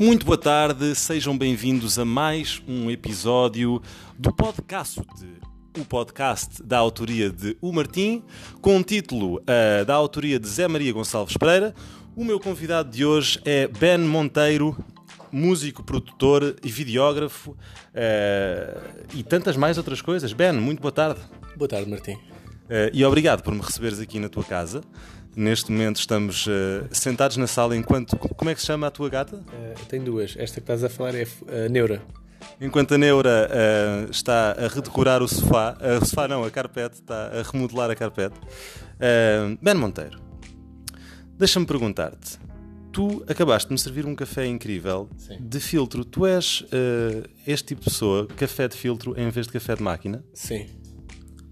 Muito 0.00 0.24
boa 0.24 0.38
tarde, 0.38 0.94
sejam 0.94 1.36
bem-vindos 1.36 1.98
a 1.98 2.06
mais 2.06 2.62
um 2.66 2.90
episódio 2.90 3.82
do 4.18 4.32
podcast, 4.32 4.98
o 5.78 5.84
podcast 5.84 6.62
da 6.62 6.78
autoria 6.78 7.28
de 7.28 7.54
O 7.60 7.70
Martim, 7.70 8.24
com 8.62 8.78
o 8.78 8.82
título 8.82 9.42
uh, 9.42 9.84
da 9.84 9.92
autoria 9.92 10.40
de 10.40 10.48
Zé 10.48 10.66
Maria 10.66 10.90
Gonçalves 10.90 11.36
Pereira. 11.36 11.74
O 12.16 12.24
meu 12.24 12.40
convidado 12.40 12.90
de 12.90 13.04
hoje 13.04 13.42
é 13.44 13.68
Ben 13.68 13.98
Monteiro, 13.98 14.74
músico, 15.30 15.82
produtor 15.82 16.56
e 16.64 16.70
videógrafo 16.70 17.50
uh, 17.50 19.06
e 19.14 19.22
tantas 19.22 19.54
mais 19.54 19.76
outras 19.76 20.00
coisas. 20.00 20.32
Ben, 20.32 20.52
muito 20.52 20.80
boa 20.80 20.92
tarde. 20.92 21.20
Boa 21.58 21.68
tarde, 21.68 21.90
Martim. 21.90 22.16
Uh, 22.70 22.88
e 22.92 23.04
obrigado 23.04 23.42
por 23.42 23.52
me 23.52 23.60
receberes 23.60 23.98
aqui 23.98 24.20
na 24.20 24.28
tua 24.28 24.44
casa. 24.44 24.80
Neste 25.34 25.72
momento 25.72 25.96
estamos 25.96 26.46
uh, 26.46 26.86
sentados 26.92 27.36
na 27.36 27.48
sala 27.48 27.76
enquanto. 27.76 28.16
Como 28.16 28.48
é 28.48 28.54
que 28.54 28.60
se 28.60 28.68
chama 28.68 28.86
a 28.86 28.90
tua 28.92 29.08
gata? 29.08 29.38
Uh, 29.38 29.86
tenho 29.88 30.04
duas. 30.04 30.36
Esta 30.38 30.60
que 30.60 30.60
estás 30.60 30.84
a 30.84 30.88
falar 30.88 31.16
é 31.16 31.26
a 31.48 31.68
Neura. 31.68 32.00
Enquanto 32.60 32.94
a 32.94 32.98
Neura 32.98 33.48
uh, 33.50 34.10
está 34.10 34.52
a 34.52 34.68
redecorar 34.68 35.20
o 35.20 35.26
sofá, 35.26 35.76
o 36.00 36.04
sofá 36.04 36.28
não, 36.28 36.44
a 36.44 36.50
carpete, 36.50 36.96
está 36.96 37.26
a 37.26 37.42
remodelar 37.42 37.90
a 37.90 37.96
carpete. 37.96 38.38
ben 39.60 39.74
Monteiro, 39.74 40.20
deixa-me 41.36 41.66
perguntar-te. 41.66 42.38
Tu 42.92 43.24
acabaste 43.28 43.68
de 43.68 43.72
me 43.72 43.78
servir 43.78 44.06
um 44.06 44.14
café 44.14 44.46
incrível 44.46 45.08
Sim. 45.16 45.38
de 45.40 45.58
filtro. 45.60 46.04
Tu 46.04 46.26
és 46.26 46.64
este 47.46 47.68
tipo 47.68 47.80
de 47.82 47.90
pessoa, 47.90 48.26
café 48.36 48.68
de 48.68 48.76
filtro 48.76 49.14
em 49.18 49.28
vez 49.30 49.46
de 49.46 49.52
café 49.52 49.76
de 49.76 49.82
máquina? 49.82 50.24
Sim. 50.34 50.66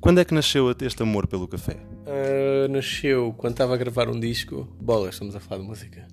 Quando 0.00 0.20
é 0.20 0.24
que 0.24 0.32
nasceu 0.32 0.74
este 0.80 1.02
amor 1.02 1.26
pelo 1.26 1.48
café? 1.48 1.76
Uh, 2.06 2.68
nasceu 2.70 3.34
quando 3.36 3.54
estava 3.54 3.74
a 3.74 3.76
gravar 3.76 4.08
um 4.08 4.18
disco. 4.18 4.68
Bolas, 4.80 5.14
estamos 5.14 5.34
a 5.34 5.40
falar 5.40 5.60
de 5.62 5.66
música. 5.66 6.06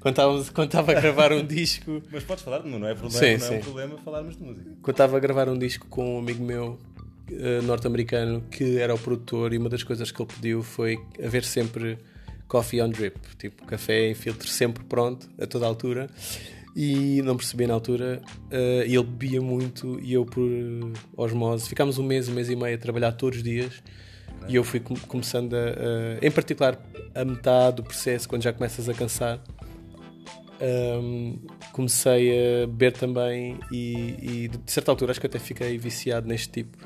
Quando 0.00 0.12
estava, 0.14 0.44
quando 0.54 0.66
estava 0.68 0.92
a 0.92 1.00
gravar 1.00 1.32
um 1.32 1.44
disco. 1.46 2.02
Mas 2.10 2.24
podes 2.24 2.42
falar, 2.42 2.62
não 2.64 2.86
é 2.88 2.94
problema, 2.94 3.10
sim, 3.10 3.32
não 3.32 3.40
sim. 3.40 3.54
é 3.54 3.58
um 3.58 3.60
problema 3.60 3.98
falarmos 3.98 4.36
de 4.36 4.42
música. 4.42 4.70
Quando 4.80 4.94
estava 4.94 5.16
a 5.16 5.20
gravar 5.20 5.48
um 5.50 5.58
disco 5.58 5.86
com 5.88 6.16
um 6.16 6.18
amigo 6.18 6.42
meu 6.42 6.78
uh, 7.30 7.62
norte-americano 7.62 8.42
que 8.50 8.78
era 8.78 8.94
o 8.94 8.98
produtor 8.98 9.52
e 9.52 9.58
uma 9.58 9.68
das 9.68 9.82
coisas 9.82 10.10
que 10.10 10.22
ele 10.22 10.32
pediu 10.32 10.62
foi 10.62 10.98
haver 11.22 11.44
sempre 11.44 11.98
coffee 12.48 12.80
on 12.80 12.88
drip, 12.88 13.18
tipo 13.36 13.66
café 13.66 14.08
em 14.10 14.14
filtro 14.14 14.48
sempre 14.48 14.82
pronto, 14.84 15.28
a 15.38 15.46
toda 15.46 15.66
altura 15.66 16.08
e 16.76 17.22
não 17.22 17.38
percebi 17.38 17.66
na 17.66 17.72
altura. 17.72 18.20
Uh, 18.52 18.82
ele 18.82 19.02
bebia 19.02 19.40
muito 19.40 19.98
e 20.02 20.12
eu, 20.12 20.26
por 20.26 20.46
osmose, 21.16 21.66
ficámos 21.66 21.96
um 21.96 22.02
mês, 22.02 22.28
um 22.28 22.34
mês 22.34 22.50
e 22.50 22.54
meio 22.54 22.74
a 22.74 22.78
trabalhar 22.78 23.12
todos 23.12 23.38
os 23.38 23.42
dias. 23.42 23.82
E 24.46 24.54
eu 24.54 24.62
fui 24.62 24.78
começando 25.08 25.54
a, 25.54 25.56
uh, 25.56 26.18
em 26.20 26.30
particular, 26.30 26.78
a 27.14 27.24
metade 27.24 27.76
do 27.76 27.82
processo, 27.82 28.28
quando 28.28 28.42
já 28.42 28.52
começas 28.52 28.90
a 28.90 28.94
cansar, 28.94 29.40
um, 30.60 31.38
comecei 31.72 32.62
a 32.62 32.66
beber 32.66 32.92
também. 32.92 33.58
E, 33.72 34.44
e, 34.44 34.48
de 34.48 34.70
certa 34.70 34.92
altura, 34.92 35.12
acho 35.12 35.20
que 35.20 35.26
até 35.26 35.38
fiquei 35.38 35.78
viciado 35.78 36.28
neste 36.28 36.50
tipo. 36.50 36.76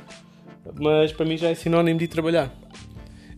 Mas 0.78 1.12
para 1.12 1.26
mim 1.26 1.36
já 1.36 1.48
é 1.48 1.54
sinónimo 1.56 1.98
de 1.98 2.04
ir 2.04 2.08
trabalhar. 2.08 2.54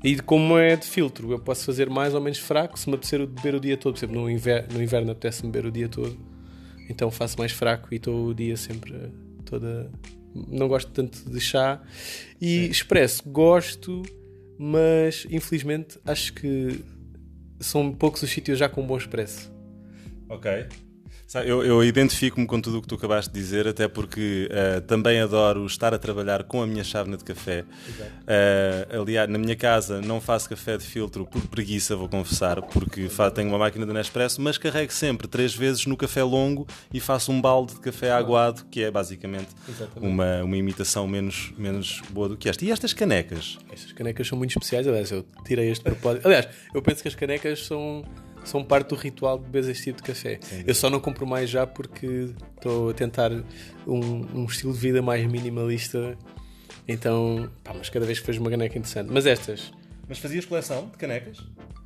E 0.05 0.21
como 0.21 0.59
é 0.59 0.77
de 0.77 0.85
filtro, 0.85 1.31
eu 1.33 1.39
posso 1.39 1.65
fazer 1.65 1.89
mais 1.89 2.13
ou 2.13 2.21
menos 2.21 2.39
fraco 2.39 2.79
se 2.79 2.89
me 2.91 2.97
apetecer 2.97 3.25
beber 3.27 3.55
o 3.55 3.61
dia 3.61 3.77
todo. 3.79 3.95
Por 3.95 4.01
exemplo, 4.01 4.21
no 4.21 4.29
inverno, 4.29 4.69
no 4.75 4.83
inverno 4.83 5.13
apetece-me 5.13 5.51
beber 5.51 5.69
o 5.69 5.73
dia 5.73 5.89
todo 5.89 6.32
então 6.93 7.11
faço 7.11 7.39
mais 7.39 7.53
fraco 7.53 7.89
e 7.93 7.97
estou 7.97 8.29
o 8.29 8.35
dia 8.35 8.57
sempre 8.57 8.95
toda. 9.45 9.91
Não 10.35 10.69
gosto 10.69 10.91
tanto 10.93 11.29
de 11.31 11.41
chá. 11.41 11.83
E 12.41 12.67
expresso, 12.67 13.23
gosto, 13.29 14.03
mas 14.59 15.27
infelizmente 15.31 15.99
acho 16.05 16.33
que 16.33 16.85
são 17.61 17.93
poucos 17.93 18.23
os 18.23 18.31
sítios 18.31 18.59
já 18.59 18.69
com 18.69 18.87
bom 18.87 18.97
expresso. 18.97 19.53
Ok. 20.29 20.69
Eu, 21.41 21.65
eu 21.65 21.83
identifico-me 21.83 22.47
com 22.47 22.61
tudo 22.61 22.79
o 22.79 22.83
que 22.83 22.89
tu 22.89 22.97
acabaste 22.97 23.33
de 23.33 23.41
dizer, 23.41 23.67
até 23.67 23.89
porque 23.89 24.51
uh, 24.51 24.81
também 24.83 25.21
adoro 25.21 25.65
estar 25.65 25.95
a 25.95 25.99
trabalhar 25.99 26.45
com 26.45 26.63
a 26.63 26.67
minha 26.67 26.85
chávena 26.85 27.17
de 27.17 27.25
café. 27.25 27.61
Uh, 27.63 29.01
aliás, 29.01 29.29
na 29.31 29.39
minha 29.39 29.57
casa 29.57 30.01
não 30.03 30.21
faço 30.21 30.49
café 30.49 30.77
de 30.77 30.85
filtro 30.85 31.25
por 31.25 31.41
preguiça, 31.49 31.97
vou 31.97 32.09
confessar, 32.09 32.61
porque 32.61 33.09
tenho 33.35 33.49
uma 33.49 33.59
máquina 33.59 33.87
de 33.87 33.93
Nespresso, 33.93 34.43
mas 34.43 34.59
carrego 34.59 34.93
sempre 34.93 35.27
três 35.27 35.55
vezes 35.55 35.87
no 35.87 35.97
café 35.97 36.23
longo 36.23 36.67
e 36.93 37.01
faço 37.01 37.33
um 37.33 37.41
balde 37.41 37.75
de 37.75 37.81
café 37.81 38.13
aguado, 38.13 38.65
que 38.71 38.83
é 38.83 38.91
basicamente 38.91 39.49
uma, 39.97 40.43
uma 40.43 40.57
imitação 40.57 41.09
menos, 41.09 41.53
menos 41.57 42.03
boa 42.11 42.29
do 42.29 42.37
que 42.37 42.49
esta. 42.49 42.65
E 42.65 42.71
estas 42.71 42.93
canecas? 42.93 43.59
Estas 43.73 43.93
canecas 43.93 44.27
são 44.27 44.37
muito 44.37 44.51
especiais, 44.51 44.87
aliás, 44.87 45.11
eu 45.11 45.25
tirei 45.47 45.71
este 45.71 45.83
propósito. 45.83 46.27
Aliás, 46.27 46.49
eu 46.75 46.83
penso 46.83 47.01
que 47.01 47.09
as 47.09 47.15
canecas 47.15 47.65
são 47.65 48.05
são 48.45 48.65
parte 48.65 48.89
do 48.89 48.95
ritual 48.95 49.39
de 49.39 49.45
beber 49.45 49.71
este 49.71 49.85
tipo 49.85 49.99
de 49.99 50.03
café. 50.03 50.39
Sim. 50.41 50.65
Eu 50.67 50.75
só 50.75 50.91
não 50.91 51.01
compro 51.01 51.27
mais 51.27 51.49
já 51.49 51.67
porque 51.67 52.31
estou 52.57 52.91
a 52.91 52.95
tentar 52.95 53.31
um, 53.87 53.97
um, 54.35 54.45
estilo 54.45 54.73
de 54.73 54.79
vida 54.79 55.03
mais 55.03 55.25
minimalista. 55.27 56.17
Então, 56.87 57.49
pá, 57.63 57.73
mas 57.75 57.89
cada 57.89 58.05
vez 58.05 58.19
que 58.19 58.27
fez 58.27 58.39
uma 58.39 58.51
caneca 58.51 58.79
interessante. 58.79 59.11
Mas 59.11 59.27
estas. 59.27 59.73
Mas 60.09 60.19
fazias 60.19 60.45
coleção 60.45 60.89
de 60.89 60.97
canecas? 60.99 61.39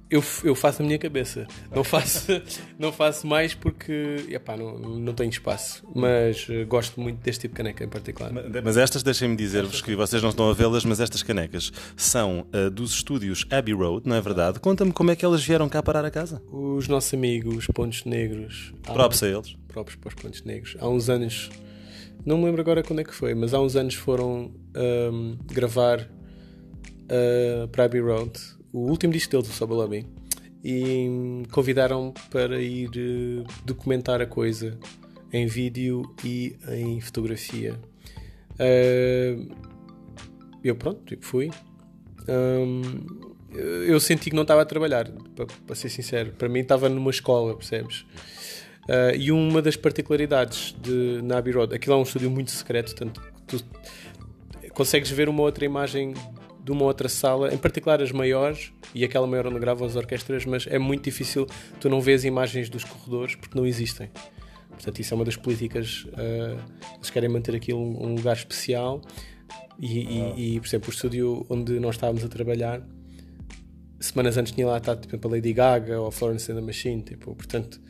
Eu, 0.09 0.23
eu 0.45 0.55
faço 0.55 0.83
a 0.83 0.85
minha 0.85 0.99
cabeça. 0.99 1.47
Não 1.75 1.83
faço, 1.83 2.27
não 2.79 2.93
faço 2.93 3.27
mais 3.27 3.55
porque 3.55 4.25
epá, 4.29 4.57
não, 4.57 4.79
não 4.79 5.13
tenho 5.13 5.31
espaço. 5.31 5.85
Mas 5.95 6.49
uh, 6.49 6.67
gosto 6.67 7.01
muito 7.01 7.19
deste 7.21 7.43
tipo 7.43 7.55
de 7.55 7.57
caneca 7.59 7.85
em 7.85 7.89
particular. 7.89 8.33
Mas 8.65 8.77
estas, 8.77 9.03
deixem-me 9.03 9.37
dizer-vos 9.37 9.83
que 9.83 9.95
vocês 9.97 10.23
não 10.23 10.31
estão 10.31 10.49
a 10.49 10.55
vê-las, 10.55 10.85
mas 10.85 11.01
estas 11.01 11.23
canecas 11.23 11.73
são 11.97 12.47
uh, 12.55 12.71
dos 12.71 12.93
estúdios 12.93 13.47
Abbey 13.51 13.75
Road, 13.75 14.09
não 14.09 14.17
é 14.17 14.21
verdade? 14.21 14.61
Conta-me 14.61 14.93
como 14.93 15.11
é 15.11 15.17
que 15.17 15.25
elas 15.25 15.43
vieram 15.45 15.69
cá 15.69 15.83
parar 15.83 16.05
a 16.05 16.11
casa. 16.11 16.41
Os 16.51 16.87
nossos 16.87 17.13
amigos 17.13 17.67
Pontos 17.75 18.05
Negros. 18.05 18.73
Próprios 18.83 19.23
a 19.23 19.29
eles. 19.29 19.57
Próprios 19.69 19.97
para 19.97 20.09
os 20.09 20.15
Pontos 20.15 20.43
Negros. 20.45 20.77
Há 20.79 20.89
uns 20.89 21.09
anos, 21.09 21.51
não 22.25 22.39
me 22.39 22.45
lembro 22.45 22.61
agora 22.61 22.83
quando 22.83 23.01
é 23.01 23.05
que 23.05 23.15
foi, 23.15 23.35
mas 23.35 23.53
há 23.53 23.61
uns 23.61 23.75
anos 23.75 23.95
foram 23.95 24.53
um, 24.77 25.37
gravar 25.53 26.01
uh, 26.01 27.69
para 27.69 27.85
Abbey 27.85 28.01
Road 28.01 28.56
o 28.77 28.91
último 28.91 29.13
disco 29.13 29.33
deles, 29.33 29.49
o 29.49 29.53
Soba 29.53 29.75
Lobby, 29.75 30.07
e 30.63 31.43
convidaram 31.51 32.13
para 32.31 32.61
ir 32.61 32.91
uh, 32.91 33.45
documentar 33.65 34.21
a 34.21 34.27
coisa 34.27 34.79
em 35.33 35.47
vídeo 35.47 36.03
e 36.23 36.57
em 36.69 37.01
fotografia. 37.01 37.75
Uh, 38.53 39.55
eu, 40.63 40.77
pronto, 40.77 41.01
tipo, 41.07 41.25
fui. 41.25 41.51
Eu 43.87 43.99
senti 44.01 44.31
que 44.31 44.37
não 44.37 44.43
estava 44.43 44.63
a 44.63 44.65
trabalhar, 44.67 45.11
para, 45.67 45.75
ser 45.75 45.89
sincero. 45.89 46.33
Para 46.33 46.49
mim, 46.49 46.61
estava 46.61 46.89
numa 46.89 47.11
escola, 47.11 47.55
percebes? 47.55 48.01
Uh, 48.83 49.17
e 49.17 49.33
uma 49.33 49.63
das 49.63 49.77
particularidades 49.77 50.75
de 50.83 51.23
Nabi 51.23 51.53
Road, 51.53 51.75
aquilo 51.75 51.95
é 51.95 51.99
um 51.99 52.03
estúdio 52.03 52.31
muito 52.31 52.51
secreto, 52.51 52.95
tanto 52.95 53.23
tu 53.47 53.65
consegues 54.75 55.11
ver 55.11 55.29
uma 55.29 55.43
outra 55.43 55.65
imagem 55.65 56.15
de 56.67 56.73
uma 56.73 56.85
outra 56.85 57.09
sala, 57.09 57.55
em 57.55 57.57
particular 57.57 58.03
as 58.03 58.11
maiores, 58.11 58.73
e 58.93 59.05
aquela 59.05 59.25
maior 59.25 59.47
onde 59.47 59.61
gravam 59.61 59.87
as 59.87 59.95
orquestras, 59.95 60.45
mas 60.45 60.67
é 60.67 60.81
muito 60.81 61.05
difícil 61.05 61.47
tu 61.79 61.89
não 61.89 62.01
vês 62.01 62.25
imagens 62.25 62.69
dos 62.69 62.83
corredores 62.83 63.37
porque 63.37 63.57
não 63.57 63.65
existem. 63.65 64.11
Portanto, 64.71 64.99
isso 64.99 65.15
é 65.15 65.17
uma 65.17 65.25
das 65.25 65.37
políticas. 65.37 66.07
Uh, 66.07 66.59
eles 66.97 67.09
querem 67.09 67.29
manter 67.29 67.55
aquilo 67.55 67.79
um, 67.79 68.09
um 68.09 68.15
lugar 68.17 68.35
especial. 68.35 69.01
E, 69.79 70.01
e, 70.01 70.57
e, 70.57 70.61
por 70.61 70.67
exemplo, 70.67 70.89
o 70.89 70.93
estúdio 70.93 71.47
onde 71.49 71.79
nós 71.79 71.95
estávamos 71.95 72.25
a 72.25 72.29
trabalhar, 72.29 72.85
semanas 74.01 74.37
antes 74.37 74.53
tinha 74.53 74.67
lá 74.67 74.79
estado 74.79 75.07
tipo, 75.07 75.29
a 75.29 75.31
Lady 75.31 75.53
Gaga 75.53 76.01
ou 76.01 76.09
a 76.09 76.13
Florence 76.13 76.51
and 76.51 76.57
the 76.57 76.63
Machine. 76.63 77.01
Tipo, 77.01 77.33
portanto, 77.37 77.81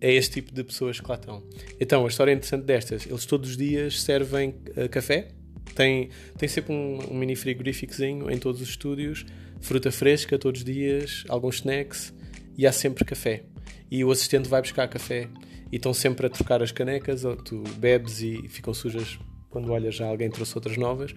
é 0.00 0.14
este 0.14 0.40
tipo 0.40 0.54
de 0.54 0.64
pessoas 0.64 0.98
que 0.98 1.06
lá 1.06 1.16
estão. 1.16 1.42
Então, 1.78 2.06
a 2.06 2.08
história 2.08 2.32
interessante 2.32 2.64
destas: 2.64 3.04
eles 3.04 3.26
todos 3.26 3.50
os 3.50 3.56
dias 3.58 4.00
servem 4.00 4.54
uh, 4.74 4.88
café 4.88 5.36
tem, 5.74 6.10
tem 6.38 6.48
sempre 6.48 6.72
um, 6.72 6.98
um 7.10 7.14
mini 7.14 7.36
frigoríficozinho 7.36 8.30
em 8.30 8.38
todos 8.38 8.60
os 8.60 8.68
estúdios, 8.68 9.26
fruta 9.60 9.90
fresca 9.90 10.38
todos 10.38 10.60
os 10.60 10.64
dias, 10.64 11.24
alguns 11.28 11.56
snacks 11.56 12.14
e 12.56 12.66
há 12.66 12.72
sempre 12.72 13.04
café. 13.04 13.44
E 13.90 14.04
o 14.04 14.10
assistente 14.10 14.48
vai 14.48 14.60
buscar 14.60 14.88
café 14.88 15.28
e 15.70 15.76
estão 15.76 15.92
sempre 15.92 16.26
a 16.26 16.30
trocar 16.30 16.62
as 16.62 16.72
canecas, 16.72 17.22
tu 17.44 17.62
bebes 17.78 18.20
e 18.20 18.48
ficam 18.48 18.72
sujas 18.72 19.18
quando 19.50 19.70
olhas 19.72 19.94
já 19.94 20.06
alguém 20.06 20.30
trouxe 20.30 20.56
outras 20.56 20.76
novas. 20.76 21.12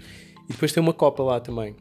E 0.48 0.54
depois 0.54 0.72
tem 0.72 0.82
uma 0.82 0.94
copa 0.94 1.22
lá 1.24 1.40
também, 1.40 1.76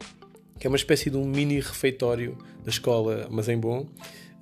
que 0.59 0.67
é 0.67 0.71
uma 0.71 0.77
espécie 0.77 1.11
de 1.11 1.17
um 1.17 1.25
mini 1.25 1.61
refeitório 1.61 2.37
da 2.63 2.71
escola, 2.71 3.27
mas 3.31 3.49
em 3.49 3.59
bom, 3.59 3.81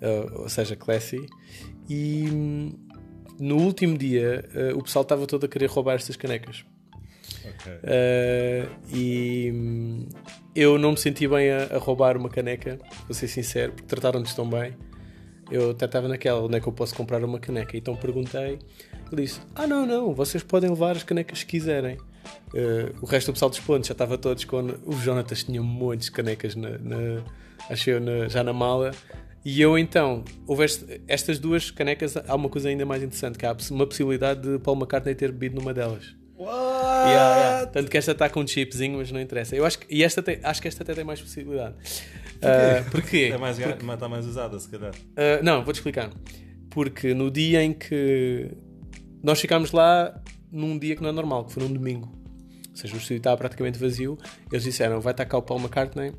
uh, 0.02 0.42
ou 0.42 0.48
seja, 0.48 0.74
classy. 0.74 1.26
E 1.88 2.28
hum, 2.30 2.72
no 3.38 3.56
último 3.58 3.96
dia 3.96 4.44
uh, 4.54 4.78
o 4.78 4.82
pessoal 4.82 5.02
estava 5.02 5.26
todo 5.26 5.46
a 5.46 5.48
querer 5.48 5.66
roubar 5.66 5.94
estas 5.94 6.16
canecas. 6.16 6.64
Okay. 7.48 7.72
Uh, 7.74 8.96
e 8.96 9.52
hum, 9.54 10.08
eu 10.54 10.78
não 10.78 10.92
me 10.92 10.96
senti 10.96 11.28
bem 11.28 11.50
a, 11.50 11.76
a, 11.76 11.78
roubar 11.78 12.16
uma 12.16 12.28
caneca, 12.28 12.78
vou 13.06 13.14
ser 13.14 13.28
sincero, 13.28 13.72
porque 13.72 13.86
trataram-nos 13.86 14.34
tão 14.34 14.48
bem. 14.48 14.74
Eu 15.50 15.70
até 15.70 15.84
estava 15.84 16.08
naquela, 16.08 16.40
onde 16.42 16.56
é 16.56 16.60
que 16.60 16.66
eu 16.66 16.72
posso 16.72 16.94
comprar 16.94 17.22
uma 17.22 17.38
caneca? 17.38 17.76
Então 17.76 17.94
perguntei, 17.94 18.58
ele 19.12 19.22
disse: 19.22 19.40
Ah, 19.54 19.66
não, 19.66 19.86
não, 19.86 20.12
vocês 20.12 20.42
podem 20.42 20.68
levar 20.70 20.96
as 20.96 21.04
canecas 21.04 21.44
que 21.44 21.50
quiserem. 21.52 21.96
Uh, 22.48 22.92
o 23.00 23.06
resto 23.06 23.30
do 23.30 23.34
pessoal 23.34 23.50
dos 23.50 23.60
pontos 23.60 23.86
já 23.86 23.92
estava 23.92 24.18
todos 24.18 24.44
com. 24.44 24.74
O 24.84 24.92
Jonatas 24.92 25.44
tinha 25.44 25.62
montes 25.62 26.06
de 26.06 26.12
canecas, 26.12 26.56
na, 26.56 26.70
na, 26.78 27.22
acho 27.70 27.90
eu, 27.90 28.00
na, 28.00 28.28
já 28.28 28.42
na 28.42 28.52
mala. 28.52 28.90
E 29.44 29.60
eu 29.60 29.78
então, 29.78 30.24
houve 30.44 30.66
estas 31.06 31.38
duas 31.38 31.70
canecas, 31.70 32.16
há 32.16 32.34
uma 32.34 32.48
coisa 32.48 32.68
ainda 32.68 32.84
mais 32.84 33.00
interessante, 33.00 33.38
que 33.38 33.46
há 33.46 33.56
uma 33.70 33.86
possibilidade 33.86 34.40
de 34.40 34.58
Paul 34.58 34.76
McCartney 34.76 35.14
ter 35.14 35.30
bebido 35.30 35.60
numa 35.60 35.72
delas. 35.72 36.16
Tanto 37.76 37.90
que 37.90 37.98
esta 37.98 38.12
está 38.12 38.30
com 38.30 38.40
um 38.40 38.46
chipzinho, 38.46 38.96
mas 38.96 39.12
não 39.12 39.20
interessa. 39.20 39.54
Eu 39.54 39.66
acho 39.66 39.80
que, 39.80 39.94
e 39.94 40.02
esta 40.02 40.22
tem- 40.22 40.40
acho 40.42 40.62
que 40.62 40.66
esta 40.66 40.82
até 40.82 40.94
tem 40.94 41.04
mais 41.04 41.20
possibilidade. 41.20 41.74
Ah, 42.40 42.82
porquê? 42.90 43.28
É 43.30 43.36
mais, 43.36 43.58
está 43.58 44.08
mais 44.08 44.24
usada, 44.24 44.58
se 44.58 44.66
calhar. 44.70 44.94
Uh, 44.94 45.44
não, 45.44 45.62
vou-te 45.62 45.76
explicar. 45.76 46.10
Porque 46.70 47.12
no 47.12 47.30
dia 47.30 47.62
em 47.62 47.74
que 47.74 48.50
nós 49.22 49.38
ficámos 49.38 49.72
lá, 49.72 50.18
num 50.50 50.78
dia 50.78 50.96
que 50.96 51.02
não 51.02 51.10
é 51.10 51.12
normal, 51.12 51.44
que 51.44 51.52
foi 51.52 51.64
num 51.64 51.70
domingo, 51.70 52.10
ou 52.70 52.76
seja, 52.76 52.94
o 52.94 52.96
estúdio 52.96 53.18
estava 53.18 53.36
praticamente 53.36 53.78
vazio, 53.78 54.16
eles 54.50 54.64
disseram: 54.64 54.98
vai 54.98 55.12
estar 55.12 55.26
cá 55.26 55.36
o 55.36 55.42
Paul 55.42 55.60
McCartney, 55.60 56.08
uh, 56.08 56.14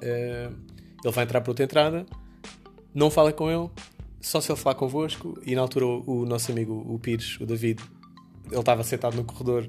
ele 0.00 1.12
vai 1.12 1.24
entrar 1.24 1.40
por 1.40 1.50
outra 1.50 1.64
entrada, 1.64 2.06
não 2.94 3.10
fala 3.10 3.32
com 3.32 3.50
ele, 3.50 3.68
só 4.20 4.40
se 4.40 4.52
ele 4.52 4.60
falar 4.60 4.76
convosco. 4.76 5.36
E 5.44 5.56
na 5.56 5.60
altura, 5.62 5.86
o, 5.86 6.20
o 6.20 6.24
nosso 6.24 6.52
amigo, 6.52 6.86
o 6.88 7.00
Pires, 7.00 7.36
o 7.40 7.46
David, 7.46 7.82
ele 8.48 8.60
estava 8.60 8.84
sentado 8.84 9.16
no 9.16 9.24
corredor. 9.24 9.68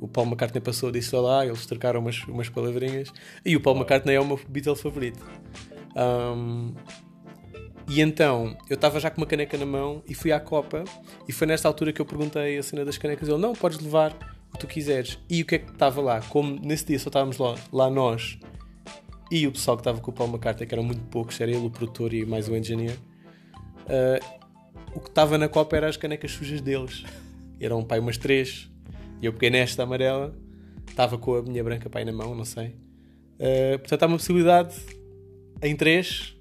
O 0.00 0.06
Paul 0.06 0.26
McCartney 0.26 0.60
passou, 0.60 0.90
disse 0.90 1.14
olá, 1.14 1.44
eles 1.44 1.66
trocaram 1.66 2.00
umas, 2.00 2.22
umas 2.24 2.48
palavrinhas. 2.48 3.12
E 3.44 3.56
o 3.56 3.60
Paul 3.60 3.76
McCartney 3.76 4.14
é 4.14 4.20
o 4.20 4.26
meu 4.26 4.40
Beatle 4.48 4.76
favorito. 4.76 5.24
Um, 5.96 6.74
e 7.88 8.00
então, 8.00 8.56
eu 8.68 8.74
estava 8.74 9.00
já 9.00 9.10
com 9.10 9.20
uma 9.20 9.26
caneca 9.26 9.56
na 9.56 9.66
mão 9.66 10.02
e 10.06 10.14
fui 10.14 10.30
à 10.30 10.38
Copa. 10.38 10.84
E 11.26 11.32
foi 11.32 11.46
nesta 11.46 11.66
altura 11.66 11.92
que 11.92 12.00
eu 12.00 12.06
perguntei 12.06 12.58
a 12.58 12.62
cena 12.62 12.84
das 12.84 12.98
canecas. 12.98 13.28
Ele, 13.28 13.38
não, 13.38 13.54
podes 13.54 13.78
levar 13.80 14.12
o 14.48 14.52
que 14.52 14.58
tu 14.58 14.66
quiseres. 14.66 15.18
E 15.28 15.42
o 15.42 15.46
que 15.46 15.56
é 15.56 15.58
que 15.58 15.70
estava 15.72 16.00
lá? 16.00 16.20
Como 16.20 16.60
nesse 16.60 16.86
dia 16.86 16.98
só 16.98 17.08
estávamos 17.08 17.38
lá, 17.38 17.56
lá 17.72 17.90
nós 17.90 18.38
e 19.30 19.46
o 19.46 19.52
pessoal 19.52 19.76
que 19.76 19.82
estava 19.82 20.00
com 20.00 20.10
o 20.10 20.14
Paul 20.14 20.30
McCartney, 20.30 20.66
que 20.66 20.74
eram 20.74 20.82
muito 20.82 21.02
poucos, 21.06 21.38
era 21.40 21.50
ele 21.50 21.66
o 21.66 21.70
produtor 21.70 22.14
e 22.14 22.24
mais 22.24 22.48
o 22.48 22.56
engineer. 22.56 22.96
ah, 23.88 24.38
o 24.94 25.00
que 25.00 25.08
estava 25.08 25.36
na 25.36 25.48
Copa 25.48 25.76
eram 25.76 25.88
as 25.88 25.96
canecas 25.96 26.32
sujas 26.32 26.60
deles. 26.60 27.04
Eram 27.60 27.82
pai 27.82 27.98
umas 27.98 28.16
três. 28.16 28.70
E 29.20 29.26
eu 29.26 29.32
peguei 29.32 29.50
nesta 29.50 29.82
amarela. 29.82 30.36
Estava 30.88 31.18
com 31.18 31.34
a 31.34 31.42
minha 31.42 31.62
branca 31.62 31.88
pai 31.88 32.04
na 32.04 32.12
mão, 32.12 32.34
não 32.34 32.44
sei. 32.44 32.74
Ah, 33.38 33.78
portanto, 33.78 34.02
há 34.02 34.06
uma 34.06 34.16
possibilidade 34.16 34.74
em 35.62 35.76
três, 35.76 36.36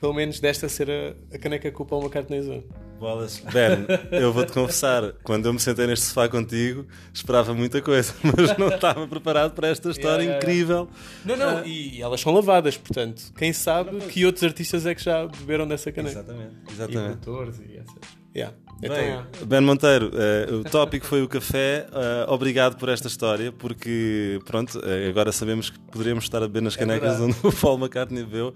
pelo 0.00 0.12
menos 0.12 0.40
desta 0.40 0.68
ser 0.68 0.90
a, 0.90 1.34
a 1.34 1.38
caneca 1.38 1.70
que 1.70 1.82
o 1.82 1.84
Paul 1.84 2.02
McCartney 2.02 2.40
usou. 2.40 2.64
Bolas. 3.02 3.42
Ben, 3.52 3.84
eu 4.12 4.32
vou-te 4.32 4.52
confessar, 4.52 5.12
quando 5.24 5.46
eu 5.46 5.52
me 5.52 5.58
sentei 5.58 5.88
neste 5.88 6.06
sofá 6.06 6.28
contigo, 6.28 6.86
esperava 7.12 7.52
muita 7.52 7.82
coisa, 7.82 8.14
mas 8.22 8.56
não 8.56 8.68
estava 8.68 9.08
preparado 9.08 9.54
para 9.54 9.66
esta 9.66 9.90
história 9.90 10.22
Yeah, 10.22 10.36
incrível. 10.38 10.88
Não, 11.24 11.36
não, 11.36 11.66
e, 11.66 11.96
e 11.96 12.02
elas 12.02 12.20
são 12.20 12.32
lavadas, 12.32 12.76
portanto, 12.76 13.32
quem 13.36 13.52
sabe 13.52 13.98
que 14.06 14.24
outros 14.24 14.44
artistas 14.44 14.86
é 14.86 14.94
que 14.94 15.02
já 15.02 15.26
beberam 15.26 15.66
dessa 15.66 15.90
caneca. 15.90 16.20
Exatamente. 16.20 16.54
E 16.68 16.72
Exatamente. 16.72 17.18
produtores 17.18 17.58
e 17.58 17.76
etc. 17.76 17.88
Yeah. 18.36 18.56
Então, 18.80 18.96
Bem, 18.96 19.06
yeah. 19.06 19.28
Ben 19.46 19.60
Monteiro, 19.60 20.10
eh, 20.14 20.52
o 20.52 20.62
tópico 20.64 21.04
foi 21.06 21.22
o 21.22 21.28
café. 21.28 21.86
eh, 21.92 22.24
obrigado 22.28 22.76
por 22.76 22.88
esta 22.88 23.08
história, 23.08 23.50
porque 23.50 24.38
pronto, 24.44 24.80
eh, 24.84 25.08
agora 25.08 25.32
sabemos 25.32 25.70
que 25.70 25.78
poderíamos 25.90 26.22
estar 26.24 26.38
a 26.38 26.46
beber 26.46 26.62
nas 26.62 26.76
canecas 26.76 27.18
verdade. 27.18 27.36
onde 27.42 27.46
o 27.46 27.60
Paul 27.60 27.78
McCartney 27.78 28.22
bebeu. 28.24 28.52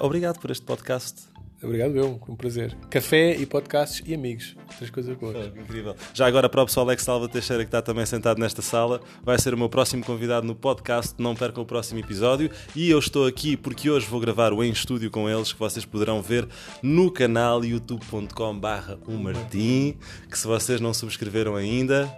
Obrigado 0.00 0.40
por 0.40 0.50
este 0.50 0.66
podcast. 0.66 1.30
Obrigado, 1.62 1.94
eu, 1.96 2.18
com 2.18 2.34
prazer. 2.34 2.74
Café 2.88 3.36
e 3.36 3.44
podcasts 3.44 4.02
e 4.06 4.14
amigos. 4.14 4.56
Três 4.78 4.90
coisas 4.90 5.14
boas. 5.16 5.46
Incrível. 5.48 5.94
Já 6.14 6.26
agora 6.26 6.48
para 6.48 6.62
o 6.62 6.66
pessoal 6.66 6.86
Alex 6.86 7.02
Salva 7.02 7.28
Teixeira 7.28 7.64
que 7.64 7.68
está 7.68 7.82
também 7.82 8.06
sentado 8.06 8.38
nesta 8.38 8.62
sala, 8.62 9.00
vai 9.22 9.38
ser 9.38 9.52
o 9.52 9.58
meu 9.58 9.68
próximo 9.68 10.02
convidado 10.02 10.46
no 10.46 10.54
podcast. 10.54 11.14
Não 11.18 11.36
percam 11.36 11.62
o 11.62 11.66
próximo 11.66 12.00
episódio. 12.00 12.50
E 12.74 12.88
eu 12.88 12.98
estou 12.98 13.26
aqui 13.26 13.58
porque 13.58 13.90
hoje 13.90 14.06
vou 14.06 14.20
gravar 14.20 14.54
o 14.54 14.64
Em 14.64 14.70
Estúdio 14.70 15.10
com 15.10 15.28
eles, 15.28 15.52
que 15.52 15.58
vocês 15.58 15.84
poderão 15.84 16.22
ver 16.22 16.48
no 16.82 17.10
canal 17.10 17.62
youtube.com/barra 17.62 18.98
Martim. 19.06 19.98
Que 20.30 20.38
se 20.38 20.46
vocês 20.46 20.80
não 20.80 20.94
subscreveram 20.94 21.56
ainda, 21.56 22.10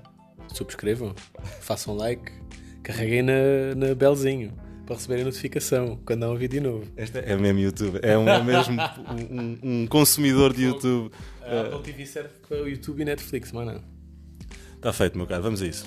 Subscrevam, 0.54 1.14
façam 1.60 1.96
like, 1.96 2.30
carreguem 2.82 3.22
na, 3.22 3.74
na 3.74 3.94
belzinho 3.94 4.52
para 4.87 4.96
receberem 4.96 5.25
notificação 5.25 5.99
quando 6.05 6.25
há 6.25 6.31
um 6.31 6.37
vídeo 6.37 6.62
novo. 6.62 6.84
este 6.96 7.19
é 7.19 7.37
mesmo 7.37 7.61
YouTube. 7.61 7.99
É, 8.02 8.17
um, 8.19 8.29
é 8.29 8.43
mesmo 8.43 8.75
um, 8.75 9.40
um- 9.40 9.58
um 9.82 9.87
consumidor 9.87 10.52
de 10.52 10.64
YouTube. 10.64 11.11
A 11.43 11.61
Apple 11.62 11.82
TV 11.82 12.06
serve 12.06 12.31
para 12.49 12.62
o 12.62 12.69
YouTube 12.69 13.00
e 13.02 13.05
Netflix, 13.05 13.52
mano. 13.52 13.82
Está 14.76 14.93
feito, 14.93 15.17
meu 15.17 15.26
caro. 15.26 15.43
Vamos 15.43 15.62
a 15.62 15.67
isso. 15.67 15.87